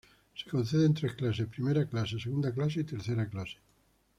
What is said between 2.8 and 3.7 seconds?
Tercera Clase.